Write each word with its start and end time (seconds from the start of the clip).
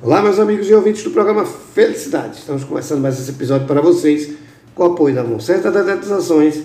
Olá, 0.00 0.22
meus 0.22 0.38
amigos 0.38 0.70
e 0.70 0.74
ouvintes 0.74 1.02
do 1.02 1.10
programa 1.10 1.44
Felicidade. 1.44 2.38
Estamos 2.38 2.62
começando 2.62 3.00
mais 3.00 3.18
esse 3.18 3.32
episódio 3.32 3.66
para 3.66 3.80
vocês 3.80 4.32
com 4.72 4.84
o 4.84 4.86
apoio 4.92 5.12
da 5.12 5.24
Moncerta 5.24 5.72
Dedetizações, 5.72 6.62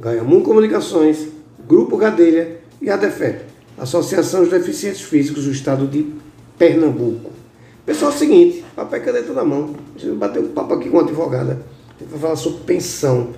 Ganhamun 0.00 0.40
Comunicações, 0.40 1.28
Grupo 1.68 1.98
Gadelha 1.98 2.56
e 2.80 2.88
a 2.88 2.98
Associação 3.76 4.40
dos 4.40 4.48
Deficientes 4.48 5.02
Físicos 5.02 5.44
do 5.44 5.50
Estado 5.50 5.86
de 5.86 6.10
Pernambuco. 6.58 7.30
Pessoal, 7.84 8.12
é 8.12 8.14
o 8.14 8.18
seguinte, 8.18 8.64
papel 8.74 8.98
e 8.98 9.04
caneta 9.04 9.32
na 9.34 9.44
mão. 9.44 9.74
A 9.94 9.98
gente 9.98 10.16
bateu 10.16 10.40
um 10.40 10.48
papo 10.48 10.72
aqui 10.72 10.88
com 10.88 10.96
uma 10.96 11.02
advogada. 11.02 11.60
A 12.00 12.04
vai 12.04 12.18
falar 12.18 12.36
sobre 12.36 12.60
pensão. 12.60 13.28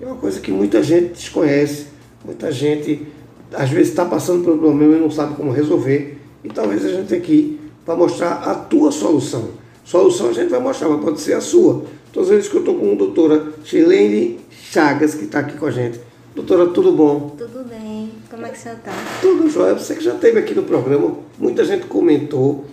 É 0.00 0.06
uma 0.06 0.16
coisa 0.16 0.40
que 0.40 0.50
muita 0.50 0.82
gente 0.82 1.12
desconhece, 1.12 1.88
muita 2.24 2.50
gente 2.50 3.06
às 3.52 3.68
vezes 3.68 3.90
está 3.90 4.06
passando 4.06 4.42
por 4.42 4.54
um 4.54 4.58
problema 4.58 4.96
e 4.96 5.00
não 5.00 5.10
sabe 5.10 5.34
como 5.34 5.52
resolver. 5.52 6.16
E 6.42 6.48
talvez 6.48 6.82
a 6.82 6.88
gente 6.88 7.14
aqui 7.14 7.65
para 7.86 7.94
mostrar 7.94 8.32
a 8.32 8.54
tua 8.54 8.90
solução. 8.90 9.50
Solução 9.84 10.30
a 10.30 10.32
gente 10.32 10.50
vai 10.50 10.58
mostrar, 10.58 10.88
mas 10.88 11.00
pode 11.00 11.20
ser 11.20 11.34
a 11.34 11.40
sua. 11.40 11.84
Todas 12.12 12.28
as 12.28 12.34
vezes 12.34 12.50
que 12.50 12.56
eu 12.56 12.60
estou 12.60 12.74
com 12.74 12.92
a 12.92 12.94
doutora 12.96 13.52
Chilene 13.64 14.40
Chagas, 14.50 15.14
que 15.14 15.24
está 15.24 15.38
aqui 15.38 15.56
com 15.56 15.66
a 15.66 15.70
gente. 15.70 16.00
Doutora, 16.34 16.66
tudo 16.66 16.90
bom? 16.90 17.36
Tudo 17.38 17.64
bem. 17.68 18.10
Como 18.28 18.44
é 18.44 18.48
que 18.48 18.58
você 18.58 18.70
está? 18.70 18.92
Tudo 19.20 19.48
jóia. 19.48 19.74
Você 19.74 19.94
que 19.94 20.02
já 20.02 20.14
esteve 20.14 20.40
aqui 20.40 20.54
no 20.54 20.64
programa, 20.64 21.16
muita 21.38 21.64
gente 21.64 21.86
comentou. 21.86 22.64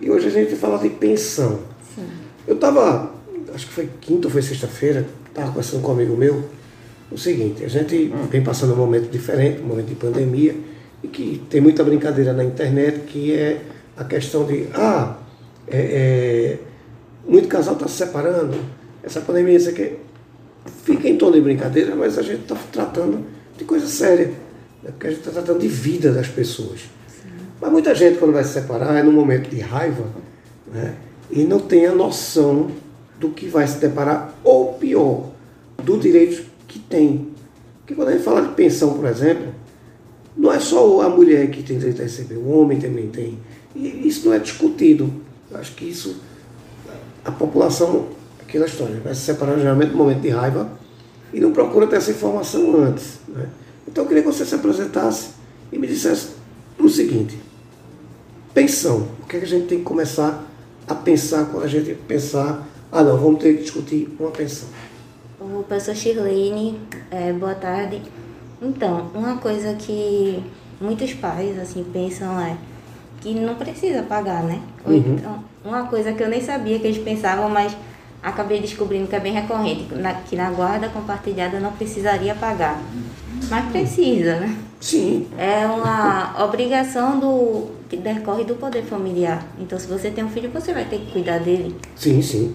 e 0.00 0.10
hoje 0.10 0.28
a 0.28 0.30
gente 0.30 0.48
vai 0.48 0.58
falar 0.58 0.78
de 0.78 0.88
pensão. 0.88 1.60
Sim. 1.94 2.06
Eu 2.46 2.54
estava, 2.54 3.12
acho 3.54 3.66
que 3.66 3.72
foi 3.72 3.88
quinta 4.00 4.28
ou 4.28 4.32
foi 4.32 4.40
sexta-feira, 4.40 5.06
estava 5.28 5.48
conversando 5.48 5.82
com 5.82 5.90
um 5.90 5.94
amigo 5.94 6.16
meu. 6.16 6.42
O 7.12 7.18
seguinte, 7.18 7.62
a 7.62 7.68
gente 7.68 8.12
vem 8.30 8.42
passando 8.42 8.72
um 8.72 8.76
momento 8.76 9.10
diferente, 9.10 9.60
um 9.60 9.66
momento 9.66 9.88
de 9.88 9.94
pandemia, 9.94 10.56
e 11.02 11.08
que 11.08 11.42
tem 11.50 11.60
muita 11.60 11.84
brincadeira 11.84 12.32
na 12.32 12.42
internet, 12.42 13.00
que 13.00 13.32
é 13.32 13.60
a 13.96 14.04
questão 14.04 14.44
de, 14.44 14.66
ah, 14.74 15.16
é, 15.66 15.78
é, 15.78 16.58
muito 17.26 17.48
casal 17.48 17.74
está 17.74 17.88
se 17.88 17.94
separando, 17.94 18.56
essa 19.02 19.20
pandemia, 19.20 19.56
isso 19.56 19.70
aqui, 19.70 19.96
fica 20.84 21.08
em 21.08 21.16
tom 21.16 21.30
de 21.30 21.40
brincadeira, 21.40 21.94
mas 21.94 22.18
a 22.18 22.22
gente 22.22 22.42
está 22.42 22.56
tratando 22.72 23.24
de 23.56 23.64
coisa 23.64 23.86
séria, 23.86 24.28
né? 24.82 24.90
porque 24.90 25.06
a 25.06 25.10
gente 25.10 25.20
está 25.20 25.30
tratando 25.30 25.60
de 25.60 25.68
vida 25.68 26.12
das 26.12 26.28
pessoas. 26.28 26.80
Sim. 27.08 27.28
Mas 27.60 27.70
muita 27.70 27.94
gente, 27.94 28.18
quando 28.18 28.32
vai 28.32 28.44
se 28.44 28.52
separar, 28.54 28.96
é 28.96 29.02
num 29.02 29.12
momento 29.12 29.48
de 29.48 29.60
raiva, 29.60 30.04
né? 30.72 30.94
e 31.30 31.44
não 31.44 31.60
tem 31.60 31.86
a 31.86 31.94
noção 31.94 32.70
do 33.18 33.30
que 33.30 33.46
vai 33.46 33.66
se 33.66 33.78
deparar, 33.78 34.34
ou 34.42 34.74
pior, 34.74 35.30
do 35.82 35.98
direito 35.98 36.44
que 36.66 36.78
tem. 36.78 37.28
Porque 37.80 37.94
quando 37.94 38.08
a 38.08 38.12
gente 38.12 38.24
fala 38.24 38.42
de 38.42 38.54
pensão, 38.54 38.94
por 38.94 39.06
exemplo, 39.06 39.48
não 40.36 40.52
é 40.52 40.58
só 40.58 41.00
a 41.02 41.08
mulher 41.08 41.50
que 41.50 41.62
tem 41.62 41.78
direito 41.78 42.00
a 42.00 42.04
receber, 42.04 42.36
o 42.36 42.48
homem 42.48 42.78
também 42.78 43.08
tem. 43.08 43.38
E 43.74 44.06
isso 44.06 44.26
não 44.26 44.34
é 44.34 44.38
discutido. 44.38 45.12
Eu 45.50 45.58
acho 45.58 45.74
que 45.74 45.84
isso, 45.84 46.16
a 47.24 47.30
população, 47.30 48.08
aquela 48.40 48.66
história, 48.66 49.00
vai 49.00 49.14
se 49.14 49.22
separar 49.22 49.58
geralmente 49.58 49.92
no 49.92 49.98
momento 49.98 50.20
de 50.20 50.28
raiva 50.28 50.70
e 51.32 51.40
não 51.40 51.52
procura 51.52 51.86
ter 51.86 51.96
essa 51.96 52.10
informação 52.10 52.76
antes. 52.82 53.18
Né? 53.28 53.48
Então 53.86 54.04
eu 54.04 54.08
queria 54.08 54.22
que 54.22 54.28
você 54.28 54.44
se 54.44 54.54
apresentasse 54.54 55.30
e 55.72 55.78
me 55.78 55.86
dissesse 55.86 56.30
o 56.78 56.88
seguinte: 56.88 57.38
pensão. 58.52 59.08
O 59.22 59.26
que, 59.26 59.36
é 59.36 59.38
que 59.40 59.46
a 59.46 59.48
gente 59.48 59.66
tem 59.66 59.78
que 59.78 59.84
começar 59.84 60.44
a 60.86 60.94
pensar 60.94 61.46
quando 61.46 61.64
a 61.64 61.68
gente 61.68 61.94
pensar, 62.06 62.66
ah 62.92 63.02
não, 63.02 63.16
vamos 63.16 63.42
ter 63.42 63.56
que 63.56 63.62
discutir 63.62 64.08
uma 64.18 64.30
pensão? 64.30 64.68
O 65.40 65.62
professor 65.62 65.94
Shirlene, 65.94 66.78
é, 67.10 67.32
boa 67.32 67.54
tarde. 67.54 68.02
Então, 68.64 69.10
uma 69.14 69.36
coisa 69.36 69.74
que 69.74 70.42
muitos 70.80 71.12
pais 71.12 71.58
assim 71.58 71.84
pensam 71.92 72.40
é 72.40 72.56
que 73.20 73.34
não 73.34 73.54
precisa 73.54 74.02
pagar, 74.02 74.42
né? 74.42 74.60
Uhum. 74.86 75.16
Então, 75.18 75.44
uma 75.64 75.84
coisa 75.86 76.12
que 76.12 76.22
eu 76.22 76.28
nem 76.28 76.40
sabia 76.40 76.78
que 76.78 76.86
eles 76.86 77.02
pensavam, 77.02 77.48
mas 77.48 77.76
acabei 78.22 78.60
descobrindo 78.60 79.06
que 79.06 79.14
é 79.14 79.20
bem 79.20 79.34
recorrente, 79.34 79.86
que 80.28 80.36
na 80.36 80.50
guarda 80.50 80.88
compartilhada 80.88 81.60
não 81.60 81.72
precisaria 81.72 82.34
pagar. 82.34 82.82
Mas 83.50 83.70
precisa, 83.70 84.40
né? 84.40 84.56
Sim. 84.80 85.26
É 85.38 85.66
uma 85.66 86.44
obrigação 86.44 87.18
do 87.18 87.68
que 87.88 87.96
decorre 87.96 88.44
do 88.44 88.54
poder 88.54 88.82
familiar. 88.82 89.46
Então, 89.58 89.78
se 89.78 89.86
você 89.86 90.10
tem 90.10 90.24
um 90.24 90.30
filho, 90.30 90.50
você 90.50 90.72
vai 90.72 90.84
ter 90.84 90.98
que 91.00 91.12
cuidar 91.12 91.38
dele. 91.38 91.76
Sim, 91.94 92.22
sim. 92.22 92.54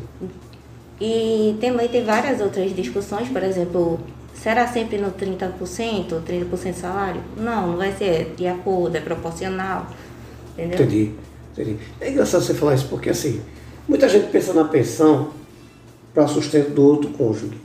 E 0.99 1.55
também 1.61 1.87
tem 1.87 2.03
várias 2.03 2.41
outras 2.41 2.75
discussões, 2.75 3.29
por 3.29 3.41
exemplo, 3.43 3.99
será 4.41 4.67
sempre 4.67 4.97
no 4.97 5.11
30%, 5.11 6.21
30% 6.21 6.73
salário? 6.73 7.21
Não, 7.37 7.67
não 7.67 7.77
vai 7.77 7.91
ser 7.91 8.33
de 8.37 8.47
acordo, 8.47 8.95
é 8.95 9.01
proporcional. 9.01 9.87
Entendeu? 10.53 10.75
Entendi, 10.75 11.11
entendi. 11.51 11.77
É 11.99 12.09
engraçado 12.09 12.43
você 12.43 12.53
falar 12.53 12.75
isso 12.75 12.87
porque 12.89 13.09
assim, 13.09 13.41
muita 13.87 14.07
gente 14.07 14.29
pensa 14.31 14.53
na 14.53 14.65
pensão 14.65 15.31
para 16.13 16.27
sustento 16.27 16.71
do 16.71 16.83
outro 16.83 17.09
cônjuge. 17.11 17.57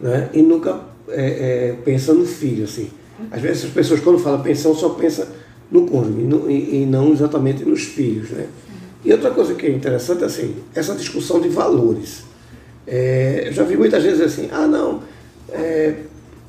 Né? 0.00 0.30
E 0.32 0.42
nunca 0.42 0.80
é, 1.08 1.70
é, 1.70 1.72
pensa 1.84 2.12
no 2.12 2.26
filho, 2.26 2.64
assim. 2.64 2.90
Às 3.30 3.40
vezes 3.40 3.64
as 3.66 3.70
pessoas 3.70 4.00
quando 4.00 4.18
falam 4.18 4.42
pensão 4.42 4.74
só 4.74 4.90
pensam 4.90 5.26
no 5.70 5.86
cônjuge 5.86 6.20
e 6.20 6.24
não, 6.24 6.50
e, 6.50 6.82
e 6.82 6.86
não 6.86 7.12
exatamente 7.12 7.64
nos 7.64 7.84
filhos. 7.84 8.30
Né? 8.30 8.48
E 9.04 9.12
outra 9.12 9.30
coisa 9.30 9.54
que 9.54 9.66
é 9.66 9.70
interessante 9.70 10.24
assim, 10.24 10.56
essa 10.74 10.94
discussão 10.94 11.40
de 11.40 11.48
valores. 11.48 12.24
É, 12.86 13.44
eu 13.46 13.52
já 13.52 13.62
vi 13.62 13.76
muitas 13.76 14.02
vezes 14.02 14.20
assim, 14.20 14.48
ah 14.52 14.66
não, 14.66 15.02
é, 15.54 15.94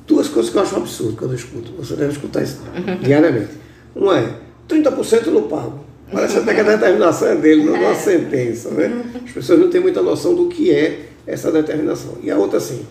duas 0.06 0.28
coisas 0.28 0.50
que 0.50 0.58
eu 0.58 0.62
acho 0.62 0.74
um 0.74 0.78
absurdo 0.78 1.16
quando 1.16 1.32
eu 1.32 1.36
escuto, 1.36 1.72
você 1.72 1.94
deve 1.94 2.12
escutar 2.12 2.42
isso 2.42 2.60
diariamente. 3.02 3.50
Uma 3.94 4.18
é, 4.18 4.34
30% 4.68 5.26
não 5.26 5.42
pago. 5.42 5.84
Parece 6.12 6.38
até 6.38 6.54
que 6.54 6.60
a 6.60 6.64
determinação 6.64 7.28
é 7.28 7.36
dele, 7.36 7.64
não 7.64 7.76
é 7.76 7.80
uma 7.80 7.94
sentença. 7.94 8.70
Né? 8.70 9.04
As 9.24 9.32
pessoas 9.32 9.58
não 9.58 9.68
têm 9.68 9.80
muita 9.80 10.02
noção 10.02 10.34
do 10.34 10.48
que 10.48 10.70
é 10.70 11.06
essa 11.26 11.50
determinação. 11.50 12.18
E 12.22 12.30
a 12.30 12.38
outra 12.38 12.58
assim, 12.58 12.86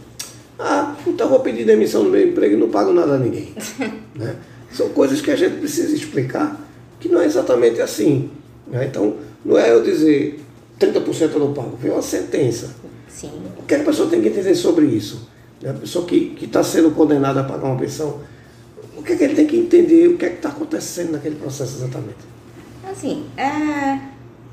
ah, 0.59 0.95
então 1.07 1.29
vou 1.29 1.39
pedir 1.39 1.65
demissão 1.65 2.03
no 2.03 2.09
meu 2.09 2.27
emprego 2.27 2.55
e 2.55 2.57
não 2.57 2.69
pago 2.69 2.91
nada 2.91 3.13
a 3.13 3.17
ninguém. 3.17 3.53
né? 4.15 4.35
São 4.71 4.89
coisas 4.89 5.21
que 5.21 5.31
a 5.31 5.35
gente 5.35 5.59
precisa 5.59 5.95
explicar 5.95 6.59
que 6.99 7.07
não 7.07 7.21
é 7.21 7.25
exatamente 7.25 7.81
assim. 7.81 8.29
Né? 8.67 8.85
Então, 8.85 9.15
não 9.45 9.57
é 9.57 9.71
eu 9.71 9.81
dizer 9.81 10.39
30% 10.79 11.31
eu 11.33 11.39
não 11.39 11.53
pago, 11.53 11.77
vem 11.77 11.91
uma 11.91 12.01
sentença. 12.01 12.75
Sim. 13.07 13.31
O 13.57 13.63
que 13.63 13.75
a 13.75 13.79
pessoa 13.79 14.09
tem 14.09 14.21
que 14.21 14.27
entender 14.27 14.55
sobre 14.55 14.85
isso? 14.87 15.29
Né? 15.65 15.71
A 15.71 15.73
pessoa 15.73 16.05
que 16.05 16.37
está 16.39 16.63
sendo 16.63 16.91
condenada 16.91 17.41
a 17.41 17.43
pagar 17.43 17.65
uma 17.65 17.77
pensão, 17.77 18.19
o 18.95 19.01
que, 19.01 19.13
é 19.13 19.15
que 19.15 19.23
ele 19.23 19.35
tem 19.35 19.47
que 19.47 19.57
entender, 19.57 20.07
o 20.07 20.17
que 20.17 20.25
é 20.25 20.29
que 20.29 20.35
está 20.35 20.49
acontecendo 20.49 21.13
naquele 21.13 21.35
processo 21.35 21.77
exatamente? 21.77 22.35
Assim, 22.89 23.25
é, 23.35 23.99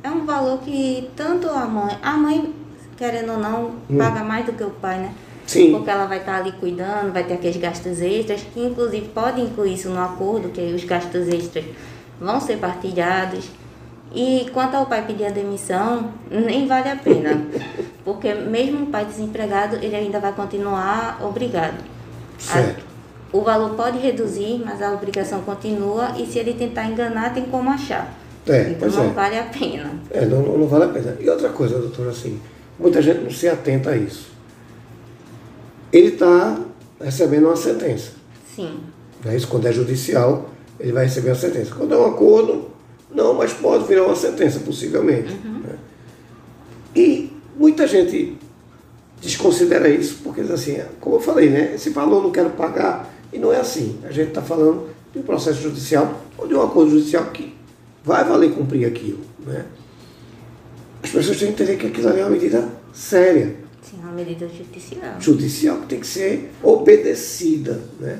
é 0.02 0.10
um 0.10 0.24
valor 0.24 0.60
que 0.60 1.10
tanto 1.14 1.48
a 1.50 1.66
mãe, 1.66 1.98
a 2.02 2.16
mãe, 2.16 2.54
querendo 2.96 3.32
ou 3.32 3.38
não, 3.38 3.74
hum. 3.90 3.98
paga 3.98 4.24
mais 4.24 4.46
do 4.46 4.52
que 4.52 4.64
o 4.64 4.70
pai, 4.70 5.00
né? 5.00 5.14
Sim. 5.46 5.72
Porque 5.72 5.90
ela 5.90 6.06
vai 6.06 6.18
estar 6.18 6.32
tá 6.32 6.38
ali 6.38 6.52
cuidando, 6.52 7.12
vai 7.12 7.24
ter 7.24 7.34
aqueles 7.34 7.56
gastos 7.58 8.00
extras, 8.00 8.42
que 8.42 8.60
inclusive 8.60 9.08
pode 9.08 9.40
incluir 9.40 9.74
isso 9.74 9.90
no 9.90 10.00
acordo, 10.00 10.48
que 10.48 10.60
os 10.60 10.84
gastos 10.84 11.28
extras 11.28 11.64
vão 12.18 12.40
ser 12.40 12.56
partilhados. 12.56 13.50
E 14.14 14.46
quanto 14.52 14.76
ao 14.76 14.86
pai 14.86 15.06
pedir 15.06 15.26
a 15.26 15.30
demissão, 15.30 16.12
nem 16.30 16.66
vale 16.66 16.88
a 16.88 16.96
pena. 16.96 17.46
Porque 18.04 18.34
mesmo 18.34 18.84
o 18.84 18.86
pai 18.86 19.04
desempregado, 19.04 19.76
ele 19.76 19.94
ainda 19.94 20.18
vai 20.18 20.32
continuar 20.32 21.20
obrigado. 21.24 21.82
Certo. 22.38 22.84
A, 23.32 23.36
o 23.36 23.42
valor 23.42 23.74
pode 23.74 23.98
reduzir, 23.98 24.60
mas 24.64 24.82
a 24.82 24.92
obrigação 24.92 25.40
continua 25.42 26.12
e 26.18 26.26
se 26.26 26.38
ele 26.38 26.54
tentar 26.54 26.86
enganar, 26.86 27.32
tem 27.32 27.44
como 27.44 27.70
achar. 27.70 28.12
É, 28.46 28.70
então 28.70 28.88
não 28.88 29.04
é. 29.04 29.08
vale 29.08 29.38
a 29.38 29.44
pena. 29.44 29.90
É, 30.10 30.26
não, 30.26 30.42
não 30.42 30.66
vale 30.66 30.84
a 30.84 30.88
pena. 30.88 31.16
E 31.20 31.30
outra 31.30 31.48
coisa, 31.50 31.78
doutor, 31.78 32.08
assim, 32.08 32.40
muita 32.78 33.00
gente 33.00 33.20
não 33.20 33.30
se 33.30 33.48
atenta 33.48 33.90
a 33.90 33.96
isso. 33.96 34.32
Ele 35.92 36.08
está 36.08 36.58
recebendo 37.00 37.46
uma 37.46 37.56
sentença. 37.56 38.12
Sim. 38.54 38.80
É 39.24 39.36
isso, 39.36 39.46
quando 39.46 39.66
é 39.66 39.72
judicial, 39.72 40.50
ele 40.80 40.92
vai 40.92 41.04
receber 41.04 41.30
uma 41.30 41.36
sentença. 41.36 41.72
Quando 41.74 41.94
é 41.94 41.96
um 41.96 42.06
acordo, 42.06 42.70
não, 43.14 43.34
mas 43.34 43.52
pode 43.52 43.84
virar 43.84 44.04
uma 44.04 44.16
sentença, 44.16 44.58
possivelmente. 44.60 45.32
Uhum. 45.44 45.60
Né? 45.60 45.78
E 46.96 47.31
muita 47.62 47.86
gente 47.86 48.36
desconsidera 49.20 49.88
isso, 49.88 50.18
porque 50.24 50.40
assim, 50.40 50.80
como 51.00 51.14
eu 51.14 51.20
falei, 51.20 51.48
né, 51.48 51.74
esse 51.76 51.90
valor 51.90 52.20
não 52.20 52.32
quero 52.32 52.50
pagar, 52.50 53.08
e 53.32 53.38
não 53.38 53.52
é 53.52 53.60
assim. 53.60 54.00
A 54.02 54.10
gente 54.10 54.30
está 54.30 54.42
falando 54.42 54.88
de 55.12 55.20
um 55.20 55.22
processo 55.22 55.62
judicial 55.62 56.20
ou 56.36 56.48
de 56.48 56.54
um 56.54 56.60
acordo 56.60 56.90
judicial 56.90 57.26
que 57.26 57.54
vai 58.04 58.24
valer 58.24 58.52
cumprir 58.52 58.84
aquilo. 58.84 59.20
Né? 59.46 59.64
As 61.04 61.10
pessoas 61.10 61.38
têm 61.38 61.52
que 61.52 61.62
entender 61.62 61.76
que 61.78 61.86
aquilo 61.86 62.08
ali 62.08 62.18
é 62.18 62.24
uma 62.24 62.30
medida 62.30 62.68
séria. 62.92 63.54
Sim, 63.80 63.98
uma 64.02 64.12
medida 64.12 64.48
judicial. 64.48 65.20
Judicial 65.20 65.76
que 65.78 65.86
tem 65.86 66.00
que 66.00 66.06
ser 66.06 66.50
obedecida. 66.64 67.80
Né? 68.00 68.18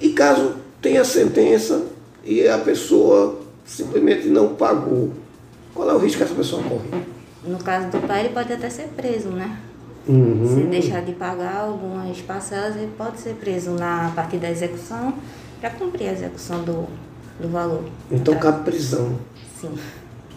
E 0.00 0.10
caso 0.10 0.56
tenha 0.82 1.04
sentença 1.04 1.86
e 2.24 2.46
a 2.48 2.58
pessoa 2.58 3.40
simplesmente 3.64 4.26
não 4.26 4.56
pagou, 4.56 5.12
qual 5.72 5.88
é 5.88 5.94
o 5.94 5.98
risco 5.98 6.18
que 6.18 6.24
essa 6.24 6.34
pessoa 6.34 6.62
corre? 6.64 7.15
No 7.46 7.58
caso 7.58 7.88
do 7.88 8.06
pai, 8.06 8.26
ele 8.26 8.34
pode 8.34 8.52
até 8.52 8.68
ser 8.68 8.88
preso, 8.96 9.28
né? 9.28 9.58
Uhum. 10.08 10.54
Se 10.54 10.60
deixar 10.62 11.02
de 11.02 11.12
pagar 11.12 11.56
algumas 11.62 12.20
parcelas, 12.20 12.76
ele 12.76 12.92
pode 12.96 13.20
ser 13.20 13.34
preso 13.34 13.72
na 13.72 14.12
parte 14.14 14.36
da 14.36 14.50
execução 14.50 15.14
para 15.60 15.70
cumprir 15.70 16.08
a 16.08 16.12
execução 16.12 16.62
do, 16.62 16.86
do 17.40 17.48
valor. 17.48 17.84
Então 18.10 18.36
cabe 18.36 18.64
prisão. 18.64 19.18
Sim. 19.60 19.74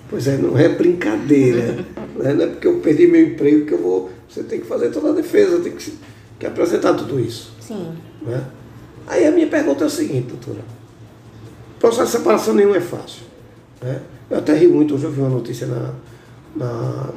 Pois 0.10 0.28
é, 0.28 0.38
não 0.38 0.58
é 0.58 0.70
brincadeira. 0.70 1.86
né? 2.18 2.34
Não 2.34 2.44
é 2.44 2.48
porque 2.48 2.68
eu 2.68 2.80
perdi 2.80 3.08
meu 3.08 3.28
emprego 3.28 3.66
que 3.66 3.74
eu 3.74 3.82
vou. 3.82 4.10
Você 4.28 4.44
tem 4.44 4.60
que 4.60 4.66
fazer 4.66 4.90
toda 4.90 5.10
a 5.10 5.14
defesa, 5.14 5.60
tem 5.60 5.74
que, 5.74 5.94
que 6.40 6.46
apresentar 6.46 6.94
tudo 6.96 7.20
isso. 7.20 7.54
Sim. 7.60 7.94
Né? 8.22 8.44
Aí 9.08 9.26
a 9.26 9.32
minha 9.32 9.48
pergunta 9.48 9.84
é 9.84 9.88
o 9.88 9.90
seguinte, 9.90 10.30
doutora. 10.30 10.62
O 11.76 11.80
processo 11.80 12.12
de 12.12 12.18
separação 12.18 12.54
nenhum 12.56 12.74
é 12.74 12.82
fácil. 12.82 13.24
Né? 13.82 14.02
Eu 14.30 14.38
até 14.38 14.56
ri 14.56 14.68
muito, 14.68 14.96
hoje 14.96 15.06
eu 15.06 15.12
vi 15.12 15.22
uma 15.22 15.30
notícia 15.30 15.66
na, 15.66 15.94
na, 16.56 17.10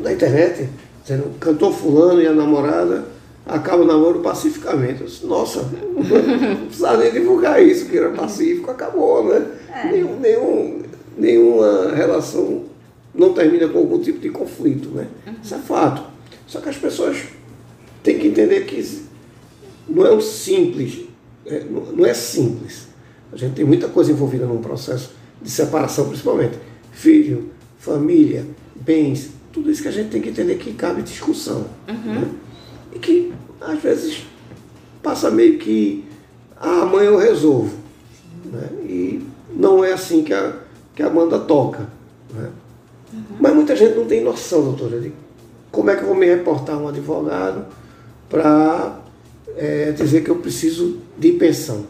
na 0.00 0.12
internet, 0.12 0.68
dizendo 1.02 1.38
cantor 1.38 1.72
fulano 1.72 2.20
e 2.20 2.26
a 2.26 2.32
namorada 2.32 3.04
acaba 3.46 3.82
o 3.82 3.86
namoro 3.86 4.20
pacificamente. 4.20 5.00
Eu 5.00 5.06
disse, 5.06 5.26
Nossa, 5.26 5.62
não 5.62 6.66
precisava 6.66 6.98
nem 6.98 7.12
divulgar 7.12 7.62
isso, 7.62 7.86
que 7.86 7.96
era 7.96 8.10
pacífico, 8.10 8.70
acabou, 8.70 9.24
né? 9.24 9.46
É. 9.72 9.92
Nenhum, 9.92 10.20
nenhum, 10.20 10.82
nenhuma 11.16 11.92
relação 11.94 12.64
não 13.14 13.32
termina 13.32 13.68
com 13.68 13.78
algum 13.78 13.98
tipo 13.98 14.20
de 14.20 14.30
conflito, 14.30 14.90
né? 14.90 15.08
Isso 15.42 15.54
é 15.54 15.58
fato. 15.58 16.02
Só 16.46 16.60
que 16.60 16.68
as 16.68 16.76
pessoas 16.76 17.24
têm 18.02 18.18
que 18.18 18.28
entender 18.28 18.64
que 18.64 19.02
não 19.88 20.06
é 20.06 20.12
um 20.12 20.20
simples, 20.20 21.06
é, 21.46 21.64
não 21.94 22.04
é 22.04 22.14
simples. 22.14 22.88
A 23.32 23.36
gente 23.36 23.54
tem 23.54 23.64
muita 23.64 23.88
coisa 23.88 24.12
envolvida 24.12 24.46
num 24.46 24.60
processo 24.60 25.12
de 25.40 25.50
separação, 25.50 26.08
principalmente. 26.08 26.58
Filho, 26.92 27.50
família, 27.78 28.46
bens, 28.74 29.30
tudo 29.52 29.70
isso 29.70 29.82
que 29.82 29.88
a 29.88 29.92
gente 29.92 30.10
tem 30.10 30.20
que 30.20 30.28
entender 30.28 30.56
que 30.56 30.72
cabe 30.74 31.02
discussão. 31.02 31.66
né? 31.86 32.28
E 32.92 32.98
que, 32.98 33.32
às 33.60 33.80
vezes, 33.80 34.26
passa 35.02 35.30
meio 35.30 35.58
que, 35.58 36.04
ah, 36.56 36.82
amanhã 36.82 37.10
eu 37.10 37.18
resolvo. 37.18 37.76
Né? 38.44 38.68
E 38.84 39.22
não 39.54 39.84
é 39.84 39.92
assim 39.92 40.22
que 40.22 40.32
a, 40.32 40.56
que 40.94 41.02
a 41.02 41.08
banda 41.08 41.38
toca. 41.38 41.88
Né? 42.32 42.50
Mas 43.40 43.54
muita 43.54 43.74
gente 43.74 43.96
não 43.96 44.06
tem 44.06 44.22
noção, 44.22 44.62
doutora, 44.62 45.00
de 45.00 45.12
como 45.70 45.90
é 45.90 45.96
que 45.96 46.02
eu 46.02 46.08
vou 46.08 46.16
me 46.16 46.26
reportar 46.26 46.76
a 46.76 46.78
um 46.78 46.88
advogado 46.88 47.66
para 48.28 49.00
dizer 49.96 50.22
que 50.22 50.30
eu 50.30 50.36
preciso 50.36 50.98
de 51.18 51.32
pensão. 51.32 51.86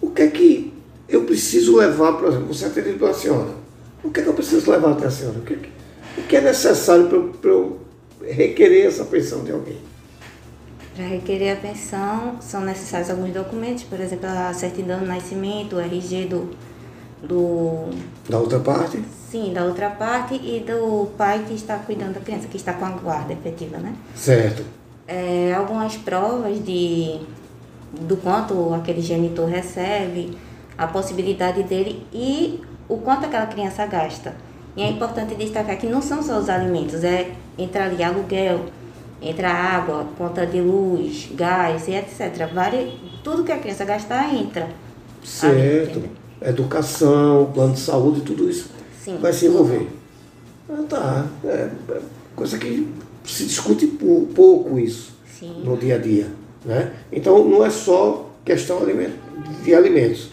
O 0.00 0.10
que 0.10 0.22
é 0.22 0.28
que 0.28 0.72
eu 1.08 1.24
preciso 1.24 1.76
levar, 1.76 2.12
por 2.14 2.28
exemplo, 2.28 2.52
você 2.52 2.64
é 2.64 2.68
atendido 2.68 2.98
pela 2.98 3.14
senhora. 3.14 3.63
O 4.04 4.10
que 4.10 4.20
é 4.20 4.22
que 4.22 4.28
eu 4.28 4.34
preciso 4.34 4.70
levar 4.70 4.92
até 4.92 5.06
a 5.06 5.10
senhora? 5.10 5.38
O 5.38 5.42
que 5.42 5.54
é, 5.54 5.58
o 6.18 6.22
que 6.22 6.36
é 6.36 6.40
necessário 6.40 7.08
para 7.08 7.16
eu, 7.16 7.80
eu 8.22 8.32
requerer 8.32 8.86
essa 8.86 9.04
pensão 9.04 9.42
de 9.42 9.50
alguém? 9.52 9.78
Para 10.94 11.06
requerer 11.06 11.54
a 11.54 11.56
pensão, 11.56 12.36
são 12.40 12.60
necessários 12.60 13.10
alguns 13.10 13.32
documentos, 13.32 13.82
por 13.82 13.98
exemplo, 13.98 14.28
a 14.28 14.52
certidão 14.54 15.00
de 15.00 15.06
nascimento, 15.06 15.76
o 15.76 15.80
RG 15.80 16.26
do, 16.26 16.50
do 17.22 17.90
Da 18.28 18.38
outra 18.38 18.60
parte? 18.60 19.02
sim, 19.30 19.52
da 19.52 19.64
outra 19.64 19.90
parte 19.90 20.34
e 20.34 20.60
do 20.60 21.08
pai 21.18 21.44
que 21.48 21.54
está 21.54 21.76
cuidando 21.78 22.14
da 22.14 22.20
criança, 22.20 22.46
que 22.46 22.56
está 22.56 22.72
com 22.74 22.84
a 22.84 22.90
guarda 22.90 23.32
efetiva, 23.32 23.78
né? 23.78 23.92
Certo. 24.14 24.62
É, 25.08 25.52
algumas 25.52 25.96
provas 25.96 26.64
de 26.64 27.18
do 27.92 28.16
quanto 28.16 28.72
aquele 28.74 29.00
genitor 29.00 29.48
recebe, 29.48 30.38
a 30.78 30.86
possibilidade 30.86 31.64
dele 31.64 32.06
e 32.12 32.60
o 32.88 32.98
quanto 32.98 33.26
aquela 33.26 33.46
criança 33.46 33.86
gasta. 33.86 34.34
E 34.76 34.82
é 34.82 34.88
importante 34.88 35.34
destacar 35.34 35.78
que 35.78 35.86
não 35.86 36.02
são 36.02 36.22
só 36.22 36.38
os 36.38 36.48
alimentos, 36.48 37.04
é 37.04 37.30
entra 37.56 37.84
ali 37.84 38.02
aluguel, 38.02 38.66
entra 39.22 39.48
água, 39.48 40.06
conta 40.18 40.44
de 40.46 40.60
luz, 40.60 41.30
gás 41.34 41.86
e 41.88 41.92
etc. 41.94 42.52
Várias, 42.52 42.90
tudo 43.22 43.44
que 43.44 43.52
a 43.52 43.58
criança 43.58 43.84
gastar 43.84 44.34
entra. 44.34 44.68
Certo. 45.22 45.90
entendeu? 45.98 46.10
Educação, 46.42 47.50
plano 47.54 47.72
de 47.72 47.80
saúde, 47.80 48.20
tudo 48.22 48.50
isso 48.50 48.70
Sim, 49.02 49.16
vai 49.20 49.32
se 49.32 49.46
envolver. 49.46 49.88
Ah, 50.68 50.82
tá. 50.88 51.26
É, 51.44 51.70
é 51.90 52.00
coisa 52.34 52.58
que 52.58 52.88
se 53.24 53.44
discute 53.44 53.86
pou- 53.86 54.26
pouco 54.34 54.78
isso 54.78 55.12
Sim. 55.38 55.62
no 55.64 55.76
dia 55.76 55.94
a 55.94 55.98
dia. 55.98 56.26
Né? 56.64 56.92
Então 57.12 57.44
não 57.48 57.64
é 57.64 57.70
só 57.70 58.30
questão 58.44 58.80
de 59.62 59.74
alimentos, 59.74 60.30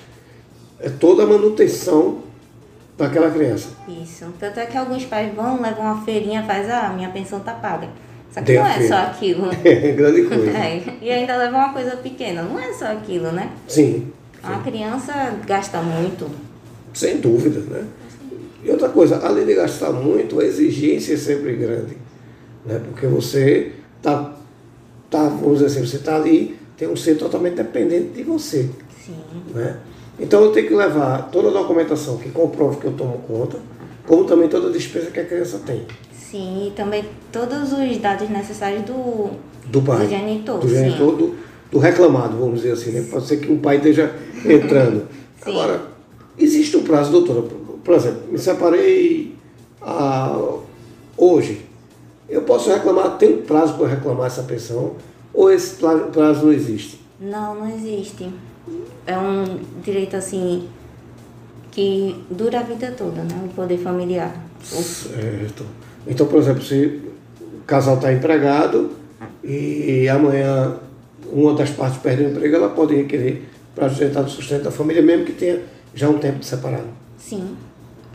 é 0.80 0.90
toda 0.90 1.24
a 1.24 1.26
manutenção 1.26 2.20
daquela 2.98 3.30
criança. 3.32 3.70
Isso. 3.88 4.26
Tanto 4.40 4.60
é 4.60 4.66
que 4.66 4.78
alguns 4.78 5.06
pais 5.06 5.34
vão, 5.34 5.62
levam 5.62 5.84
uma 5.86 6.04
feirinha, 6.06 6.44
faz, 6.44 6.70
ah, 6.70 6.94
minha 6.96 7.10
pensão 7.10 7.40
tá 7.40 7.54
paga. 7.54 7.88
Só 8.32 8.40
que 8.40 8.46
Tem 8.48 8.56
não 8.58 8.66
é 8.68 8.74
feira. 8.76 8.88
só 8.88 8.96
aquilo. 9.02 9.50
É 9.66 9.92
grande 9.92 10.24
coisa. 10.28 10.50
É, 10.52 10.84
e 11.02 11.10
ainda 11.12 11.36
leva 11.36 11.58
uma 11.58 11.74
coisa 11.74 11.98
pequena, 11.98 12.44
não 12.44 12.60
é 12.60 12.72
só 12.74 12.86
aquilo, 12.92 13.32
né? 13.32 13.52
Sim, 13.68 14.12
A 14.44 14.60
criança 14.60 15.14
gasta 15.46 15.82
muito. 15.82 16.30
sem 16.94 17.18
dúvida. 17.20 17.60
Né? 17.62 17.86
E 18.64 18.70
outra 18.70 18.90
coisa, 18.90 19.18
além 19.26 19.46
de 19.46 19.56
gastar 19.56 19.92
muito, 19.92 20.40
a 20.40 20.46
exigência 20.46 21.14
é 21.16 21.18
sempre 21.18 21.56
grande. 21.56 21.98
Né? 22.66 22.80
Porque 22.86 23.08
você 23.08 23.74
está, 23.98 24.34
tá, 25.10 25.24
vamos 25.24 25.60
dizer 25.60 25.66
assim, 25.66 25.86
você 25.86 25.98
está 25.98 26.16
ali, 26.16 26.58
tem 26.78 26.88
um 26.88 26.96
ser 26.96 27.16
totalmente 27.16 27.56
dependente 27.56 28.10
de 28.14 28.24
você. 28.24 28.70
Sim. 29.06 29.18
Né? 29.54 29.78
Então 30.20 30.42
eu 30.44 30.52
tenho 30.52 30.68
que 30.68 30.74
levar 30.74 31.30
toda 31.32 31.50
a 31.50 31.52
documentação 31.52 32.18
que 32.18 32.30
comprove 32.30 32.78
que 32.78 32.86
eu 32.86 32.94
tomo 32.94 33.18
conta, 33.28 33.58
como 34.06 34.26
também 34.26 34.48
toda 34.50 34.70
a 34.70 34.72
despesa 34.72 35.10
que 35.12 35.20
a 35.20 35.26
criança 35.26 35.60
tem. 35.66 35.86
Sim, 36.14 36.68
e 36.68 36.72
também 36.72 37.04
todos 37.32 37.74
os 37.74 37.98
dados 37.98 38.30
necessários 38.30 38.84
do, 38.84 39.32
Do 39.66 39.82
pai. 39.82 40.06
do 40.06 40.10
genitor. 40.10 40.60
do 40.60 40.68
genitor, 40.70 41.16
do, 41.16 41.36
do 41.72 41.80
reclamado, 41.80 42.38
vamos 42.38 42.62
dizer 42.62 42.74
assim. 42.74 42.92
Né? 42.92 43.06
Pode 43.10 43.26
ser 43.28 43.38
que 43.38 43.52
um 43.52 43.58
pai 43.60 43.78
esteja 43.78 44.14
entrando. 44.46 45.08
Sim. 45.44 45.52
Agora, 45.52 45.82
existe 46.38 46.78
um 46.78 46.84
prazo, 46.84 47.12
doutora. 47.12 47.42
Por- 47.84 47.96
exemplo, 47.96 48.22
me 48.32 48.38
separei 48.38 49.36
ah, 49.82 50.40
hoje. 51.18 51.66
Eu 52.30 52.44
posso 52.44 52.70
reclamar, 52.70 53.18
tem 53.18 53.34
um 53.40 53.42
prazo 53.42 53.74
para 53.74 53.88
reclamar 53.88 54.28
essa 54.28 54.44
pensão, 54.44 54.94
ou 55.34 55.52
esse 55.52 55.76
prazo 56.14 56.46
não 56.46 56.54
existe? 56.54 57.02
Não, 57.20 57.56
não 57.56 57.70
existe. 57.70 58.30
É 59.06 59.18
um 59.18 59.60
direito 59.84 60.16
assim 60.16 60.68
que 61.72 62.24
dura 62.30 62.60
a 62.60 62.64
vida 62.64 62.92
toda, 62.92 63.24
né? 63.24 63.42
O 63.46 63.50
poder 63.50 63.78
familiar. 63.78 64.36
Certo. 64.62 65.66
Então, 66.06 66.28
por 66.28 66.40
exemplo, 66.40 66.62
se 66.62 67.02
o 67.42 67.64
casal 67.66 67.96
está 67.96 68.12
empregado 68.12 68.92
e 69.44 70.08
amanhã 70.10 70.78
uma 71.32 71.54
das 71.54 71.70
partes 71.70 72.00
perde 72.02 72.24
o 72.24 72.30
emprego, 72.30 72.56
ela 72.56 72.70
pode 72.70 72.96
requerer 72.96 73.44
para 73.74 73.90
sustentar 73.90 74.24
o 74.24 74.30
sustento 74.30 74.64
da 74.64 74.72
família, 74.72 75.02
mesmo 75.02 75.26
que 75.26 75.34
tenha 75.34 75.62
já 75.96 76.10
um 76.10 76.18
tempo 76.18 76.40
de 76.40 76.46
separado. 76.46 76.88
Sim. 77.18 77.56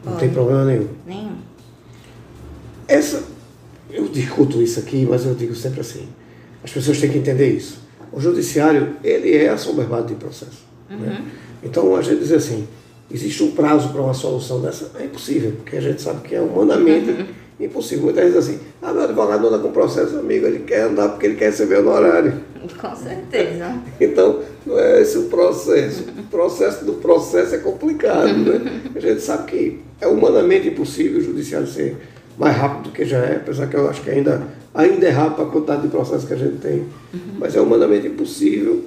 Não 0.04 0.12
pode. 0.12 0.20
tem 0.20 0.31
problema 0.31 0.64
nenhum. 0.64 0.88
Nenhum. 1.06 1.37
Essa, 2.87 3.25
eu 3.91 4.06
discuto 4.08 4.62
isso 4.62 4.79
aqui, 4.79 5.06
mas 5.08 5.24
eu 5.24 5.34
digo 5.34 5.55
sempre 5.55 5.81
assim, 5.81 6.06
as 6.62 6.70
pessoas 6.70 7.00
têm 7.00 7.10
que 7.10 7.19
entender 7.19 7.48
isso. 7.48 7.85
O 8.13 8.20
judiciário, 8.20 8.96
ele 9.03 9.36
é 9.36 9.48
assoberbado 9.48 10.06
de 10.06 10.15
processo. 10.15 10.65
Né? 10.89 11.25
Então, 11.63 11.94
a 11.96 12.03
gente 12.03 12.20
diz 12.20 12.32
assim, 12.32 12.67
existe 13.10 13.43
um 13.43 13.53
prazo 13.53 13.91
para 13.91 14.01
uma 14.01 14.15
solução 14.15 14.60
dessa? 14.60 14.91
É 14.98 15.05
impossível, 15.05 15.53
porque 15.53 15.77
a 15.77 15.81
gente 15.81 16.01
sabe 16.01 16.27
que 16.27 16.34
é 16.34 16.41
humanamente 16.41 17.27
impossível. 17.58 18.05
Muitas 18.05 18.25
vezes 18.25 18.36
assim, 18.39 18.60
ah, 18.82 18.93
meu 18.93 19.03
advogado 19.03 19.46
anda 19.46 19.58
com 19.58 19.70
processo, 19.72 20.19
amigo, 20.19 20.46
ele 20.46 20.60
quer 20.60 20.82
andar 20.82 21.10
porque 21.10 21.27
ele 21.27 21.36
quer 21.36 21.46
receber 21.46 21.79
honorário. 21.79 22.41
Com 22.81 22.96
certeza. 22.96 23.77
Então, 24.01 24.41
não 24.67 24.79
é 24.79 25.01
esse 25.01 25.19
o 25.19 25.25
processo. 25.25 26.05
O 26.19 26.22
processo 26.25 26.84
do 26.84 26.94
processo 26.94 27.55
é 27.55 27.58
complicado, 27.58 28.29
né? 28.29 28.82
A 28.94 29.01
gente 29.01 29.20
sabe 29.20 29.51
que 29.51 29.81
é 30.01 30.06
humanamente 30.06 30.69
impossível 30.69 31.19
o 31.19 31.22
judiciário 31.22 31.67
ser 31.67 31.96
mais 32.38 32.56
rápido 32.56 32.84
do 32.84 32.90
que 32.90 33.05
já 33.05 33.19
é, 33.19 33.36
apesar 33.36 33.66
que 33.66 33.76
eu 33.76 33.88
acho 33.88 34.02
que 34.02 34.10
ainda, 34.10 34.46
ainda 34.74 35.06
é 35.06 35.10
rápido 35.10 35.43
a 35.43 35.50
quantidade 35.50 35.82
de 35.82 35.88
processos 35.88 36.26
que 36.26 36.34
a 36.34 36.36
gente 36.36 36.58
tem. 36.58 36.86
Mas 37.38 37.56
é 37.56 37.60
humanamente 37.60 38.06
impossível 38.06 38.84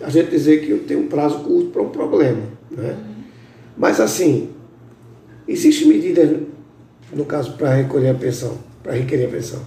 a 0.00 0.10
gente 0.10 0.30
dizer 0.30 0.60
que 0.60 0.74
tenho 0.84 1.00
um 1.00 1.06
prazo 1.06 1.38
curto 1.40 1.70
para 1.70 1.82
um 1.82 1.88
problema, 1.88 2.42
né? 2.70 2.96
Mas 3.76 4.00
assim, 4.00 4.50
existem 5.48 5.88
medidas, 5.88 6.40
no 7.12 7.24
caso, 7.24 7.56
para 7.56 7.74
recolher 7.74 8.10
a 8.10 8.14
pensão, 8.14 8.58
para 8.82 8.92
requerer 8.92 9.28
a 9.28 9.30
pensão, 9.30 9.60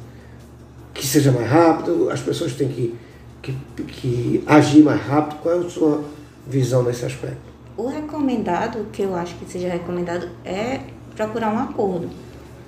que 0.94 1.06
seja 1.06 1.32
mais 1.32 1.48
rápido, 1.50 2.10
as 2.10 2.22
pessoas 2.22 2.54
têm 2.54 2.68
que, 2.70 2.96
que, 3.42 3.54
que 3.84 4.44
agir 4.46 4.84
mais 4.84 5.02
rápido. 5.02 5.40
Qual 5.42 5.56
é 5.56 5.66
a 5.66 5.70
sua 5.70 6.04
visão 6.46 6.84
nesse 6.84 7.06
aspecto? 7.06 7.38
O 7.76 7.88
recomendado, 7.88 8.88
que 8.92 9.04
eu 9.04 9.16
acho 9.16 9.36
que 9.36 9.52
seja 9.52 9.70
recomendado, 9.70 10.30
é 10.44 10.82
procurar 11.16 11.54
um 11.54 11.60
acordo. 11.60 12.10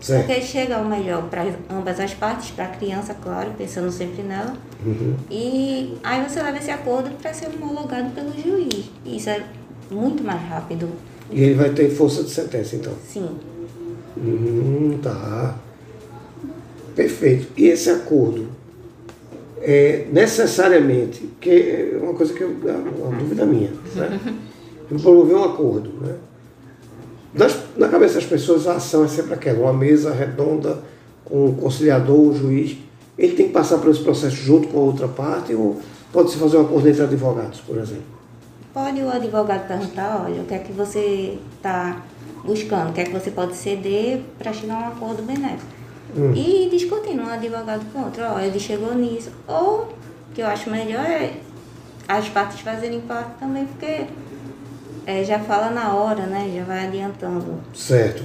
Certo. 0.02 0.26
Porque 0.28 0.42
chega 0.42 0.78
o 0.78 0.88
melhor 0.88 1.24
para 1.30 1.46
ambas 1.70 2.00
as 2.00 2.14
partes, 2.14 2.52
para 2.52 2.66
a 2.66 2.68
criança, 2.70 3.14
claro, 3.22 3.52
pensando 3.58 3.92
sempre 3.92 4.24
nela. 4.24 4.54
Uhum. 4.86 5.16
E 5.30 5.98
aí 6.04 6.24
você 6.28 6.42
leva 6.42 6.58
esse 6.58 6.72
acordo 6.72 7.10
para 7.22 7.34
ser 7.34 7.50
homologado 7.50 8.10
pelo 8.12 8.32
juiz. 8.42 8.90
Isso 9.06 9.30
é 9.30 9.44
muito 9.92 10.24
mais 10.24 10.42
rápido. 10.42 10.88
E 11.32 11.42
ele 11.44 11.56
vai 11.56 11.70
ter 11.72 11.90
força 11.90 12.24
de 12.24 12.30
sentença, 12.30 12.76
então. 12.78 12.94
Sim. 13.06 13.30
Hum, 14.18 14.98
tá. 15.04 15.56
Perfeito. 16.96 17.48
E 17.58 17.68
esse 17.68 17.90
acordo 17.90 18.48
é 19.62 20.08
necessariamente, 20.12 21.30
que 21.40 21.50
é 21.50 22.00
uma 22.02 22.14
coisa 22.14 22.34
que 22.34 22.42
eu, 22.42 22.56
é 22.66 22.72
uma 22.72 23.18
dúvida 23.18 23.46
minha, 23.46 23.72
né? 23.96 24.20
Eu 24.90 24.98
promover 24.98 25.36
um 25.36 25.44
acordo, 25.44 25.92
né? 26.02 26.16
Nas- 27.32 27.64
na 27.78 27.88
cabeça 27.88 28.16
das 28.16 28.26
pessoas 28.26 28.68
a 28.68 28.76
ação 28.76 29.04
é 29.06 29.08
sempre 29.08 29.34
aquela, 29.34 29.60
uma 29.60 29.74
mesa 29.74 30.14
redonda 30.14 30.80
com 31.26 31.48
um 31.48 31.56
conciliador, 31.56 32.20
um 32.20 32.36
juiz. 32.36 32.78
Ele 33.18 33.36
tem 33.36 33.48
que 33.48 33.54
passar 33.54 33.78
por 33.80 33.90
esse 33.90 34.02
processo 34.02 34.36
junto 34.36 34.68
com 34.70 34.80
a 34.80 34.82
outra 34.82 35.08
parte 35.08 35.54
ou 35.54 35.80
pode-se 36.12 36.38
fazer 36.38 36.58
um 36.58 36.62
acordo 36.62 36.88
entre 36.88 37.04
advogados, 37.04 37.60
por 37.62 37.78
exemplo? 37.78 38.04
Pode 38.74 39.02
o 39.02 39.10
advogado 39.10 39.68
perguntar, 39.68 40.24
olha, 40.26 40.42
o 40.42 40.46
que 40.46 40.54
é 40.54 40.60
que 40.60 40.72
você 40.72 41.38
está 41.56 42.04
buscando, 42.44 42.90
o 42.90 42.94
que 42.94 43.02
é 43.02 43.04
que 43.04 43.12
você 43.12 43.32
pode 43.32 43.56
ceder 43.56 44.22
para 44.38 44.54
chegar 44.54 44.76
a 44.76 44.80
um 44.80 44.88
acordo 44.90 45.24
benéfico. 45.24 45.80
Hum. 46.16 46.34
E 46.34 46.70
discutindo 46.72 47.22
um 47.22 47.30
advogado 47.30 47.86
com 47.92 48.04
outro, 48.04 48.24
ó, 48.24 48.40
ele 48.40 48.60
chegou 48.60 48.96
nisso. 48.96 49.32
Ou, 49.48 49.82
o 49.82 50.34
que 50.34 50.42
eu 50.42 50.48
acho 50.48 50.70
melhor 50.70 51.06
é 51.06 51.34
as 52.08 52.28
partes 52.30 52.62
fazerem 52.62 53.02
parte 53.02 53.32
também, 53.40 53.66
porque 53.66 54.06
é, 55.06 55.24
já 55.24 55.40
fala 55.40 55.70
na 55.70 55.94
hora, 55.94 56.26
né? 56.26 56.52
Já 56.56 56.64
vai 56.64 56.88
adiantando. 56.88 57.60
Certo. 57.74 58.24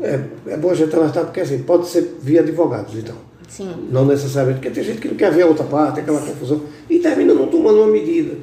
É, 0.00 0.20
é 0.48 0.56
bom 0.56 0.70
a 0.70 0.74
gente 0.74 0.94
alertar, 0.94 1.24
porque 1.24 1.40
assim, 1.40 1.62
pode 1.62 1.88
ser 1.88 2.16
via 2.20 2.40
advogados, 2.40 2.94
então. 2.94 3.14
Sim. 3.48 3.88
Não 3.90 4.04
necessariamente, 4.04 4.60
porque 4.60 4.74
tem 4.74 4.84
gente 4.84 5.00
que 5.00 5.08
não 5.08 5.16
quer 5.16 5.32
ver 5.32 5.42
a 5.42 5.46
outra 5.46 5.64
parte, 5.64 6.00
aquela 6.00 6.20
confusão, 6.20 6.62
e 6.90 6.98
termina 6.98 7.32
não 7.32 7.46
tomando 7.46 7.78
uma 7.78 7.92
medida. 7.92 8.36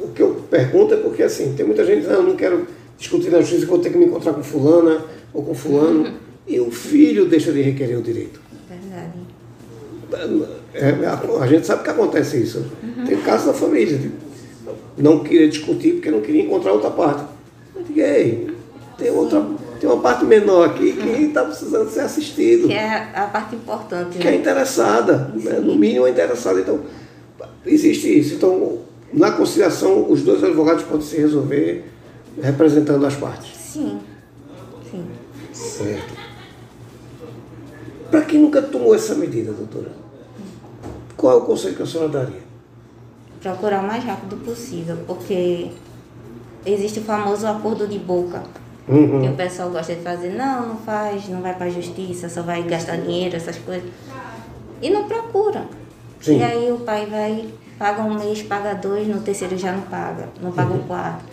O 0.00 0.08
que 0.08 0.22
eu 0.22 0.44
pergunto 0.50 0.94
é 0.94 0.96
porque 0.96 1.22
assim, 1.22 1.54
tem 1.56 1.64
muita 1.64 1.84
gente 1.84 2.06
que 2.06 2.12
eu 2.12 2.22
não 2.22 2.36
quero 2.36 2.66
discutir 2.98 3.30
na 3.30 3.40
justiça, 3.40 3.66
vou 3.66 3.78
ter 3.78 3.90
que 3.90 3.98
me 3.98 4.04
encontrar 4.04 4.34
com 4.34 4.42
fulana 4.42 5.04
ou 5.32 5.42
com 5.42 5.54
fulano, 5.54 6.04
uhum. 6.04 6.14
e 6.46 6.60
o 6.60 6.70
filho 6.70 7.26
deixa 7.26 7.52
de 7.52 7.62
requerer 7.62 7.98
o 7.98 8.02
direito. 8.02 8.40
Verdade. 8.68 9.30
É, 10.74 11.06
a, 11.06 11.42
a, 11.42 11.46
gente 11.46 11.66
sabe 11.66 11.84
que 11.84 11.90
acontece 11.90 12.42
isso. 12.42 12.64
Uhum. 12.82 13.04
Tem 13.04 13.16
casos 13.20 13.46
da 13.46 13.54
família. 13.54 13.96
De, 13.96 14.10
não 14.96 15.20
queria 15.20 15.48
discutir 15.48 15.94
porque 15.94 16.10
não 16.10 16.20
queria 16.20 16.42
encontrar 16.42 16.72
outra 16.72 16.90
parte. 16.90 17.24
Eu 17.74 17.82
digo, 17.82 18.00
ei, 18.00 18.50
tem 18.98 19.10
outra 19.10 19.44
tem 19.80 19.88
uma 19.88 20.00
parte 20.02 20.26
menor 20.26 20.68
aqui 20.68 20.92
que 20.92 21.08
está 21.08 21.42
precisando 21.42 21.88
ser 21.88 22.00
assistido. 22.00 22.68
Que 22.68 22.74
é 22.74 23.10
a 23.14 23.26
parte 23.26 23.56
importante. 23.56 24.18
Que 24.18 24.28
é 24.28 24.30
né? 24.30 24.36
é 24.36 24.40
interessada, 24.40 25.32
né? 25.34 25.58
no 25.58 25.74
mínimo 25.74 26.06
é 26.06 26.10
interessada. 26.10 26.60
Então, 26.60 26.80
existe 27.64 28.18
isso. 28.18 28.34
Então, 28.34 28.80
na 29.10 29.32
conciliação, 29.32 30.10
os 30.10 30.22
dois 30.22 30.44
advogados 30.44 30.84
podem 30.84 31.06
se 31.06 31.16
resolver 31.16 31.90
representando 32.42 33.06
as 33.06 33.14
partes. 33.14 33.56
Sim. 33.56 34.00
Sim. 34.90 35.06
Certo. 35.50 36.14
Para 38.10 38.20
quem 38.22 38.38
nunca 38.38 38.60
tomou 38.60 38.94
essa 38.94 39.14
medida, 39.14 39.50
doutora, 39.52 39.92
qual 41.16 41.38
é 41.38 41.42
o 41.42 41.46
conselho 41.46 41.74
que 41.74 41.82
a 41.82 41.86
senhora 41.86 42.10
daria? 42.10 42.49
Procurar 43.40 43.82
o 43.82 43.86
mais 43.86 44.04
rápido 44.04 44.36
possível, 44.44 44.98
porque 45.06 45.70
existe 46.64 47.00
o 47.00 47.02
famoso 47.02 47.46
acordo 47.46 47.86
de 47.86 47.98
boca 47.98 48.42
Uhum. 48.90 49.22
Que 49.22 49.28
o 49.28 49.36
pessoal 49.36 49.70
gosta 49.70 49.94
de 49.94 50.02
fazer, 50.02 50.30
não, 50.30 50.70
não 50.70 50.76
faz, 50.76 51.28
não 51.28 51.40
vai 51.40 51.54
para 51.54 51.66
a 51.66 51.70
justiça, 51.70 52.28
só 52.28 52.42
vai 52.42 52.62
gastar 52.64 52.96
dinheiro, 52.96 53.36
essas 53.36 53.56
coisas. 53.56 53.88
E 54.82 54.90
não 54.90 55.04
procura. 55.04 55.64
Sim. 56.20 56.38
E 56.38 56.42
aí 56.42 56.72
o 56.72 56.78
pai 56.78 57.06
vai, 57.06 57.46
paga 57.78 58.02
um 58.02 58.14
mês, 58.14 58.42
paga 58.42 58.74
dois, 58.74 59.06
no 59.06 59.20
terceiro 59.20 59.56
já 59.56 59.70
não 59.72 59.82
paga, 59.82 60.28
não 60.42 60.50
paga 60.50 60.72
uhum. 60.72 60.80
o 60.80 60.84
quarto. 60.84 61.24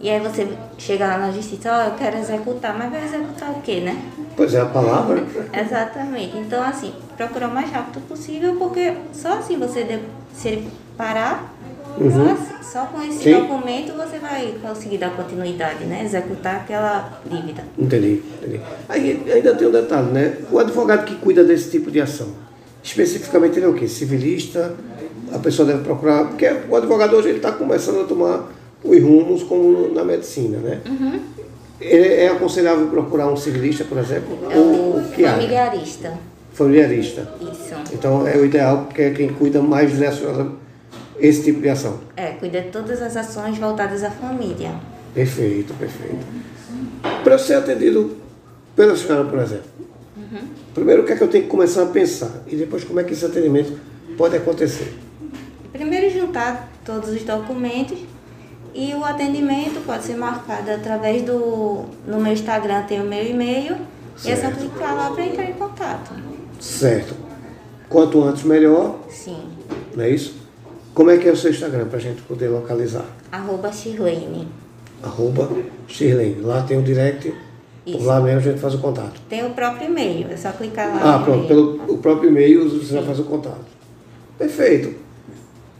E 0.00 0.10
aí 0.10 0.20
você 0.20 0.48
chega 0.76 1.06
lá 1.06 1.18
na 1.18 1.30
justiça, 1.30 1.70
ó, 1.72 1.78
oh, 1.78 1.90
eu 1.90 1.94
quero 1.94 2.18
executar, 2.18 2.76
mas 2.76 2.90
vai 2.90 3.04
executar 3.04 3.50
o 3.50 3.62
quê, 3.62 3.80
né? 3.80 3.96
Pois 4.36 4.52
é, 4.52 4.60
a 4.60 4.66
palavra. 4.66 5.24
Exatamente. 5.54 6.36
Então, 6.36 6.62
assim, 6.62 6.92
procurar 7.16 7.48
o 7.48 7.54
mais 7.54 7.70
rápido 7.70 8.06
possível, 8.08 8.56
porque 8.56 8.94
só 9.12 9.38
assim 9.38 9.58
você, 9.58 10.02
se 10.34 10.48
ele 10.48 10.70
parar, 10.96 11.56
Uhum. 11.98 12.36
Só, 12.36 12.62
só, 12.62 12.86
com 12.86 13.02
esse 13.02 13.24
Sim. 13.24 13.32
documento 13.40 13.94
você 13.96 14.18
vai 14.18 14.54
conseguir 14.60 14.98
dar 14.98 15.16
continuidade, 15.16 15.84
né? 15.84 16.04
Executar 16.04 16.56
aquela 16.56 17.20
dívida. 17.24 17.64
Entendi, 17.78 18.22
entendi. 18.42 18.60
Aí 18.88 19.22
ainda 19.32 19.54
tem 19.54 19.66
um 19.66 19.70
detalhe, 19.70 20.10
né? 20.10 20.36
O 20.50 20.58
advogado 20.58 21.04
que 21.06 21.14
cuida 21.16 21.42
desse 21.42 21.70
tipo 21.70 21.90
de 21.90 22.00
ação, 22.00 22.28
especificamente 22.82 23.58
ele 23.58 23.66
é 23.66 23.68
o 23.68 23.74
quê? 23.74 23.88
Civilista, 23.88 24.74
a 25.32 25.38
pessoa 25.38 25.66
deve 25.66 25.82
procurar, 25.84 26.26
porque 26.26 26.46
o 26.68 26.76
advogado 26.76 27.16
hoje 27.16 27.28
ele 27.28 27.38
está 27.38 27.52
começando 27.52 28.02
a 28.02 28.04
tomar 28.04 28.52
os 28.84 29.02
rumos 29.02 29.42
como 29.42 29.92
na 29.94 30.04
medicina, 30.04 30.58
né? 30.58 30.80
Uhum. 30.86 31.20
É 31.80 32.28
aconselhável 32.28 32.88
procurar 32.88 33.28
um 33.28 33.36
civilista, 33.36 33.84
por 33.84 33.98
exemplo? 33.98 34.38
É 34.50 34.58
ou 34.58 35.02
que 35.14 35.24
familiarista. 35.24 36.18
Familiarista. 36.52 37.28
Isso. 37.40 37.74
Então 37.92 38.26
é 38.26 38.36
o 38.36 38.44
ideal, 38.44 38.84
porque 38.86 39.02
é 39.02 39.10
quem 39.10 39.28
cuida 39.28 39.60
mais 39.60 39.92
direcionado 39.92 40.65
esse 41.18 41.42
tipo 41.42 41.60
de 41.60 41.68
ação? 41.68 42.00
É, 42.16 42.32
cuida 42.32 42.60
de 42.60 42.70
todas 42.70 43.00
as 43.02 43.16
ações 43.16 43.58
voltadas 43.58 44.02
à 44.04 44.10
família. 44.10 44.72
Perfeito, 45.14 45.72
perfeito. 45.74 46.26
Para 47.24 47.38
ser 47.38 47.54
atendido 47.54 48.16
pela 48.74 48.96
senhora, 48.96 49.24
por 49.24 49.38
exemplo, 49.38 49.70
uhum. 50.16 50.48
primeiro 50.74 51.02
o 51.02 51.06
que 51.06 51.12
é 51.12 51.16
que 51.16 51.22
eu 51.22 51.28
tenho 51.28 51.44
que 51.44 51.50
começar 51.50 51.82
a 51.82 51.86
pensar 51.86 52.42
e 52.46 52.56
depois 52.56 52.84
como 52.84 53.00
é 53.00 53.04
que 53.04 53.12
esse 53.12 53.24
atendimento 53.24 53.72
pode 54.16 54.36
acontecer? 54.36 54.92
Primeiro 55.72 56.10
juntar 56.10 56.70
todos 56.84 57.10
os 57.10 57.22
documentos 57.22 57.98
e 58.74 58.94
o 58.94 59.02
atendimento 59.04 59.80
pode 59.86 60.04
ser 60.04 60.16
marcado 60.16 60.70
através 60.70 61.22
do. 61.22 61.86
No 62.06 62.20
meu 62.20 62.32
Instagram 62.32 62.82
tem 62.82 63.00
o 63.00 63.04
meu 63.04 63.24
e-mail 63.24 63.76
certo. 64.16 64.26
e 64.26 64.30
é 64.30 64.36
só 64.36 64.50
clicar 64.50 64.94
lá 64.94 65.10
para 65.10 65.24
entrar 65.24 65.44
em 65.44 65.54
contato. 65.54 66.12
Certo. 66.60 67.14
Quanto 67.88 68.22
antes 68.22 68.42
melhor. 68.42 68.98
Sim. 69.08 69.48
Não 69.94 70.04
é 70.04 70.10
isso? 70.10 70.45
Como 70.96 71.10
é 71.10 71.18
que 71.18 71.28
é 71.28 71.32
o 71.32 71.36
seu 71.36 71.50
Instagram 71.50 71.88
para 71.88 71.98
a 71.98 72.00
gente 72.00 72.22
poder 72.22 72.48
localizar? 72.48 73.04
Arroba 73.30 73.70
Shirlene. 73.70 74.48
Arroba 75.02 75.46
Shirlene. 75.86 76.40
Lá 76.40 76.62
tem 76.62 76.78
o 76.78 76.82
direct, 76.82 77.34
Isso. 77.84 77.98
por 77.98 78.06
lá 78.06 78.18
mesmo 78.18 78.38
a 78.38 78.42
gente 78.42 78.58
faz 78.58 78.72
o 78.72 78.78
contato. 78.78 79.20
Tem 79.28 79.44
o 79.44 79.50
próprio 79.50 79.90
e-mail, 79.90 80.26
é 80.30 80.36
só 80.38 80.52
clicar 80.52 80.88
lá. 80.88 81.16
Ah, 81.16 81.18
pronto, 81.18 81.46
pelo 81.46 81.82
o 81.86 81.98
próprio 81.98 82.30
e-mail 82.30 82.70
você 82.70 82.86
Sim. 82.86 82.94
já 82.94 83.02
faz 83.02 83.20
o 83.20 83.24
contato. 83.24 83.66
Perfeito. 84.38 84.94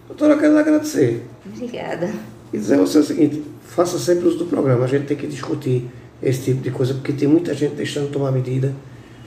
Doutora, 0.06 0.34
eu 0.34 0.38
quero 0.38 0.58
agradecer. 0.58 1.24
Obrigada. 1.46 2.12
E 2.52 2.58
dizer 2.58 2.74
a 2.74 2.78
você 2.80 2.98
o 2.98 3.02
seguinte, 3.02 3.42
faça 3.62 3.98
sempre 3.98 4.28
uso 4.28 4.36
do 4.36 4.44
programa, 4.44 4.84
a 4.84 4.88
gente 4.88 5.06
tem 5.06 5.16
que 5.16 5.26
discutir 5.26 5.88
esse 6.22 6.42
tipo 6.42 6.60
de 6.60 6.70
coisa, 6.70 6.92
porque 6.92 7.14
tem 7.14 7.26
muita 7.26 7.54
gente 7.54 7.74
deixando 7.74 8.08
de 8.08 8.12
tomar 8.12 8.32
medida 8.32 8.74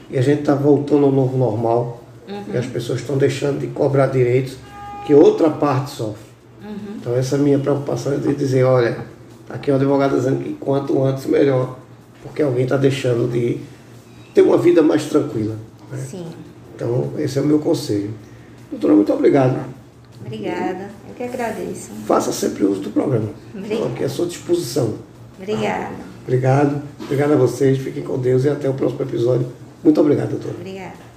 e 0.08 0.20
a 0.20 0.22
gente 0.22 0.42
está 0.42 0.54
voltando 0.54 1.06
ao 1.06 1.12
novo 1.12 1.36
normal 1.36 2.04
uhum. 2.28 2.54
e 2.54 2.58
as 2.58 2.68
pessoas 2.68 3.00
estão 3.00 3.18
deixando 3.18 3.60
de 3.60 3.68
cobrar 3.68 4.06
direitos 4.06 4.69
que 5.10 5.14
outra 5.16 5.50
parte 5.50 5.90
sofre. 5.90 6.22
Uhum. 6.64 6.98
Então 6.98 7.16
essa 7.16 7.36
é 7.36 7.40
a 7.40 7.42
minha 7.42 7.58
preocupação 7.58 8.14
é 8.14 8.18
de 8.18 8.36
dizer, 8.36 8.64
olha, 8.64 9.06
aqui 9.50 9.72
é 9.72 9.74
um 9.74 9.78
advogado 9.78 10.16
dizendo 10.16 10.44
que 10.44 10.54
quanto 10.54 11.04
antes 11.04 11.26
melhor, 11.26 11.80
porque 12.22 12.44
alguém 12.44 12.62
está 12.62 12.78
deixando 12.78 13.28
de 13.28 13.60
ter 14.36 14.44
uma 14.44 14.56
vida 14.56 14.84
mais 14.84 15.06
tranquila. 15.06 15.56
Né? 15.92 15.98
Sim. 15.98 16.28
Então 16.76 17.10
esse 17.18 17.40
é 17.40 17.42
o 17.42 17.46
meu 17.46 17.58
conselho. 17.58 18.14
Doutora, 18.70 18.94
muito 18.94 19.12
obrigado. 19.12 19.66
Obrigada, 20.24 20.92
eu 21.08 21.16
que 21.16 21.24
agradeço. 21.24 21.90
Faça 22.06 22.32
sempre 22.32 22.66
uso 22.66 22.82
do 22.82 22.92
programa. 22.92 23.30
Obrigada. 23.50 23.74
Estou 23.74 23.92
aqui 23.92 24.04
à 24.04 24.10
sua 24.10 24.28
disposição. 24.28 24.94
Obrigada. 25.40 25.96
Obrigado. 26.22 26.84
Obrigado 27.02 27.34
a 27.34 27.36
vocês. 27.36 27.80
Fiquem 27.80 28.04
com 28.04 28.20
Deus 28.20 28.46
e 28.46 28.50
até 28.50 28.70
o 28.70 28.76
próximo 28.76 29.02
episódio. 29.02 29.48
Muito 29.84 30.00
obrigado, 30.00 30.30
doutora. 30.30 30.54
Obrigada. 30.54 31.09